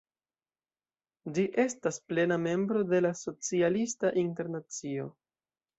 Ĝi 1.35 1.43
estas 1.65 2.01
plena 2.07 2.41
membro 2.49 2.83
de 2.95 3.05
la 3.09 3.15
Socialista 3.23 4.17
Internacio. 4.27 5.11